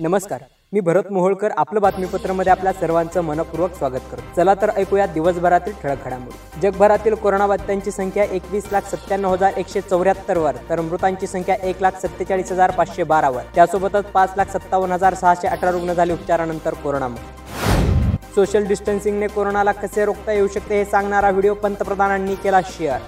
[0.00, 0.40] नमस्कार.
[0.72, 4.22] मी भरत मोहोळकर आपलं बातमीपत्रामध्ये आपल्या सर्वांचं मनपूर्वक स्वागत करतो.
[4.36, 6.60] चला तर ऐकूया दिवसभरातील ठळक घडामोडी.
[6.60, 12.52] जगभरातील कोरोनाबाधितांची संख्या एकवीस लाख सत्त्याण्णव हजार एकशे चौऱ्याहत्तरवर तर मृतांची संख्या एक लाख सत्तेचाळीस
[12.52, 18.66] हजार पाचशे बारावर त्यासोबतच पाच लाख सत्तावन्न हजार सहाशे अठरा रुग्ण झाले उपचारानंतर कोरोनामुक्त सोशल
[18.66, 23.00] डिस्टन्सिंगने कोरोनाला कसे रोखता येऊ शकते हे सांगणारा व्हिडिओ पंतप्रधानांनी केला शेअर.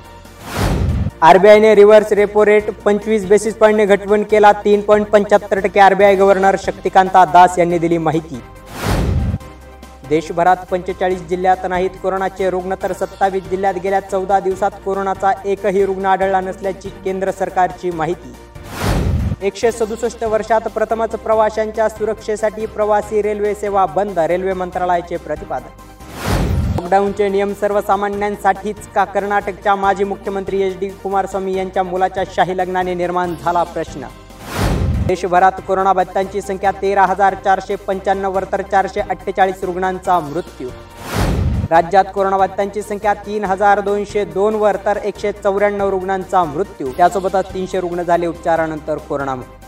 [1.24, 4.50] आरबीआयने रिव्हर्स रेपो रेट पंचवीस बेसिस पॉईंटने घटवण केला.
[4.64, 8.40] तीन पॉईंट पंच्याहत्तर टक्के आरबीआय गव्हर्नर शक्तिकांता दास यांनी दिली माहिती.
[10.08, 16.06] देशभरात पंचेचाळीस जिल्ह्यात नाहीत कोरोनाचे रुग्ण तर सत्तावीस जिल्ह्यात गेल्या चौदा दिवसात कोरोनाचा एकही रुग्ण
[16.06, 18.34] आढळला नसल्याची केंद्र सरकारची माहिती.
[19.42, 25.93] एकशे सदुसष्ट वर्षात प्रथमच प्रवाशांच्या सुरक्षेसाठी प्रवासी रेल्वे सेवा बंद रेल्वे मंत्रालयाचे प्रतिपादन
[26.94, 29.04] लॉकडाऊनचे नियम सर्वसामान्यांसाठीच का?
[29.04, 34.06] कर्नाटकच्या माजी मुख्यमंत्री एच डी कुमारस्वामी यांच्या मुलाच्या शाही लग्नाने निर्माण झाला प्रश्न.
[35.06, 40.68] देशभरात कोरोनाबाधितांची संख्या तेरा हजार चारशे पंच्याण्णववर तर चारशे अठ्ठेचाळीस रुग्णांचा मृत्यू.
[41.70, 46.92] राज्यात कोरोनाबाधितांची संख्या तीन हजार दोनशे दोनवर तर एकशे चौऱ्याण्णव रुग्णांचा मृत्यू.
[46.96, 49.63] त्यासोबतच तीनशे रुग्ण झाले उपचारानंतर कोरोनामुक्त.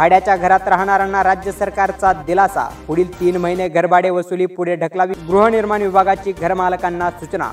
[0.00, 2.62] भाड्याच्या घरात राहणाऱ्यांना राज्य सरकारचा दिलासा.
[2.86, 5.14] पुढील तीन महिने घरभाडे वसुली पुढे ढकलावी.
[5.28, 7.50] गृहनिर्माण विभागाची घरमालकांना सूचना.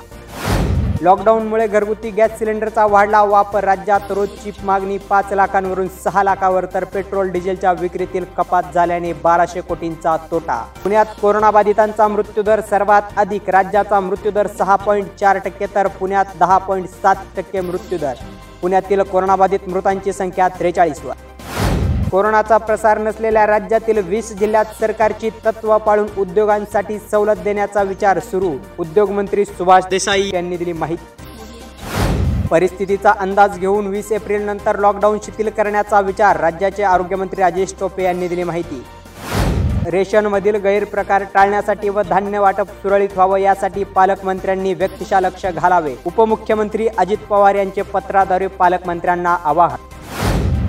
[1.01, 3.63] लॉकडाऊनमुळे घरगुती गॅस सिलेंडरचा वाढला वापर.
[3.63, 10.15] राज्यात रोजची मागणी पाच लाखांवरून सहा लाखावर तर पेट्रोल डिझेलच्या विक्रीतील कपात झाल्याने बाराशे कोटींचा
[10.31, 10.63] तोटा.
[10.83, 13.49] पुण्यात कोरोनाबाधितांचा मृत्यूदर सर्वात अधिक.
[13.49, 18.13] राज्याचा मृत्यूदर सहा पॉईंट चार टक्के तर पुण्यात दहा पॉईंट सात टक्के मृत्यूदर
[18.61, 21.26] पुण्यातील कोरोनाबाधित मृतांची संख्या त्रेचाळीसवर.
[22.11, 28.51] कोरोनाचा प्रसार नसलेल्या राज्यातील वीस जिल्ह्यात सरकारची तत्व पाळून उद्योगांसाठी सवलत देण्याचा विचार सुरू.
[28.79, 32.45] उद्योग मंत्री सुभाष देसाई यांनी दिली माहिती.
[32.51, 38.27] परिस्थितीचा अंदाज घेऊन वीस एप्रिल नंतर लॉकडाऊन शिथिल करण्याचा विचार राज्याचे आरोग्यमंत्री राजेश टोपे यांनी
[38.27, 38.81] दिली माहिती.
[39.91, 45.95] रेशनमधील गैरप्रकार टाळण्यासाठी व धान्य वाटप सुरळीत व्हावं यासाठी पालकमंत्र्यांनी व्यक्तिशा लक्ष घालावे.
[46.05, 49.96] उपमुख्यमंत्री अजित पवार यांचे पत्राद्वारे पालकमंत्र्यांना आवाहन.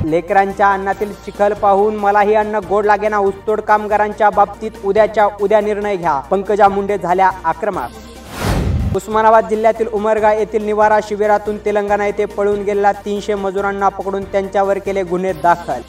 [0.05, 3.19] लेकरांच्या अन्नातील चिखल पाहून मलाही अन्न गोड लागेना.
[3.19, 6.19] ऊसतोड कामगारांच्या बाबतीत उद्याच्या उद्या निर्णय घ्या.
[6.21, 8.97] पंकजा मुंडे झाल्या आक्रमक.
[8.97, 15.03] उस्मानाबाद जिल्ह्यातील उमरगा येथील निवारा शिबिरातून तेलंगणा येथे पळून गेलेल्या तीनशे मजुरांना पकडून त्यांच्यावर केले
[15.03, 15.81] गुन्हे दाखल.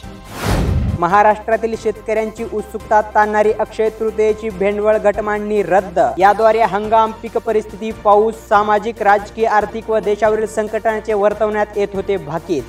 [0.99, 5.99] महाराष्ट्रातील शेतकऱ्यांची उत्सुकता ताणणारी अक्षय तृतीयेची भेंडवळ गटमांडणी रद्द.
[6.17, 12.63] याद्वारे हंगाम पीक परिस्थिती पाऊस सामाजिक राजकीय आर्थिक व देशावरील संकटांचे वर्तवण्यात येत होते भाकीत.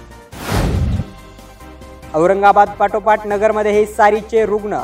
[2.15, 4.75] औरंगाबाद पाठोपाठ नगरमध्ये हे सारीचे रुग्ण.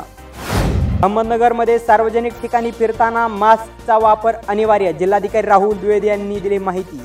[1.03, 6.99] अहमदनगरमध्ये सार्वजनिक ठिकाणी फिरताना मास्कचा वापर अनिवार्य जिल्हाधिकारी राहुल द्विवेदी यांनी दिली माहिती.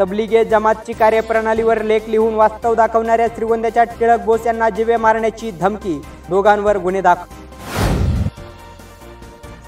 [0.00, 6.78] तबलिगे जमातची कार्यप्रणालीवर लेख लिहून वास्तव दाखवणाऱ्या श्रीगोंद्याच्या टिळक बोस यांना जिवे मारण्याची धमकी दोघांवर
[6.78, 7.36] गुन्हे दाखल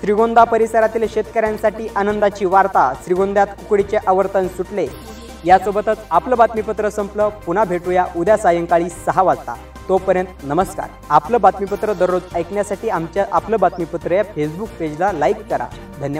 [0.01, 4.87] श्रीगोंदा परिसरातील शेतकऱ्यांसाठी आनंदाची वार्ता श्रीगोंद्यात कुकडीचे आवर्तन सुटले.
[5.45, 7.29] यासोबतच आपलं बातमीपत्र संपलं.
[7.29, 9.55] पुन्हा भेटूया उद्या सायंकाळी सहा वाजता.
[9.89, 10.89] तोपर्यंत नमस्कार.
[11.11, 15.67] आपलं बातमीपत्र दररोज ऐकण्यासाठी आमच्या आपलं बातमीपत्र या फेसबुक पेजला लाईक करा.
[16.01, 16.19] धन्यवाद.